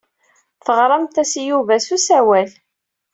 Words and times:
Teɣramt-as 0.65 1.33
i 1.41 1.43
Yuba 1.49 1.75
s 1.85 1.87
usawal. 1.95 2.49